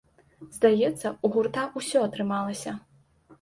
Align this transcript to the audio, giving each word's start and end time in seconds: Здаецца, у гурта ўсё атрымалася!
Здаецца, 0.55 1.11
у 1.27 1.31
гурта 1.35 1.67
ўсё 1.77 1.99
атрымалася! 2.07 2.75